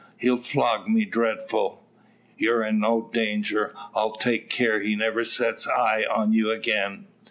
[0.17, 1.85] He flog me dreadful."
[2.35, 3.71] "You're in no danger.
[3.93, 7.05] I'll take care he never sets eye on you again.